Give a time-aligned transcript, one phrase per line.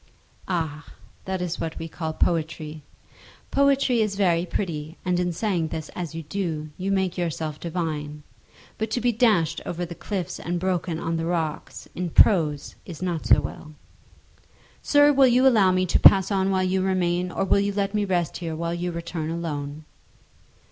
[0.47, 0.87] "Ah!
[1.25, 2.81] That is what we call poetry.
[3.51, 8.23] Poetry is very pretty, and in saying this as you do, you make yourself divine.
[8.79, 12.91] But to be dashed over the cliffs and broken on the rocks; in prose it
[12.93, 13.73] is not so well."
[14.81, 17.93] "Sir, will you allow me to pass on while you remain; or will you let
[17.93, 19.85] me rest here, while you return alone?"